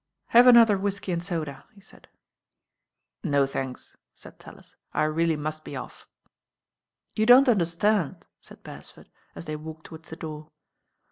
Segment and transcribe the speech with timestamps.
[0.29, 2.07] "Have another whisky and soda," he said.
[3.23, 6.07] "No, thanks," said TaUis, "I really must be off."
[7.15, 10.47] "You don't understand," said Beresford, as they walked towards the door.